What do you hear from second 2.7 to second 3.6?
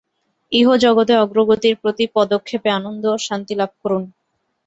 আনন্দ ও শান্তি